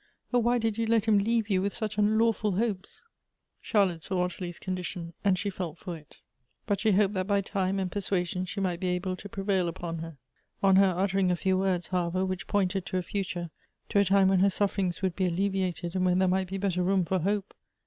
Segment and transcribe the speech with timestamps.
[0.33, 3.05] Oh, why did you let him leave you with such un lawful hopes!"
[3.61, 6.17] Charlotte saw Ottilie's condition, and she felt for it;
[6.65, 9.29] 288 Goethe's but she hoped that by time and persuasion she might be able to
[9.29, 10.17] prevail upon her.
[10.63, 13.51] On her uttering a few words, however, which pointed to a future,—
[13.89, 16.81] to a time when her sufferings would be alleviated, and when there might be better
[16.81, 17.53] room for hope